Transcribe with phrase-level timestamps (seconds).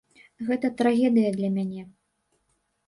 [0.47, 1.81] Гэта трагедыя для мяне.